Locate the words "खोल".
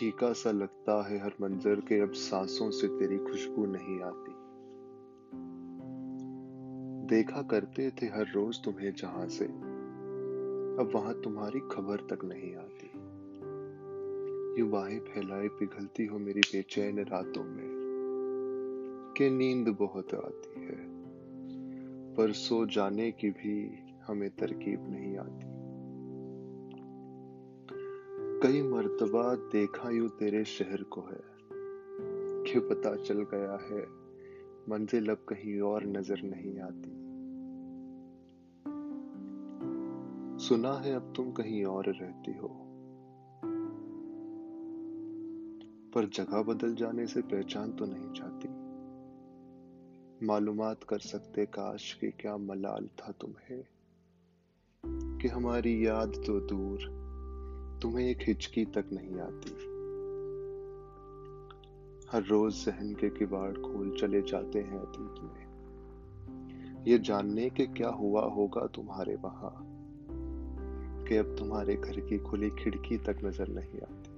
63.52-63.96